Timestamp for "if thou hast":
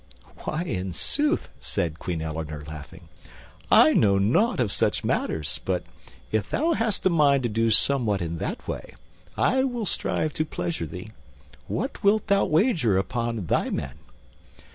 6.31-7.05